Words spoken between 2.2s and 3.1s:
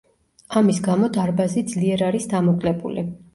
დამოკლებული.